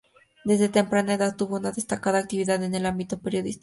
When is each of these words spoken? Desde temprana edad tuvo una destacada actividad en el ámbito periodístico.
Desde 0.45 0.67
temprana 0.67 1.13
edad 1.13 1.35
tuvo 1.35 1.57
una 1.57 1.71
destacada 1.73 2.17
actividad 2.17 2.63
en 2.63 2.73
el 2.73 2.87
ámbito 2.87 3.19
periodístico. 3.19 3.59